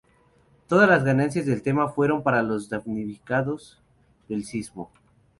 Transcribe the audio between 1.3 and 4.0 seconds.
del tema fueron para los damnificados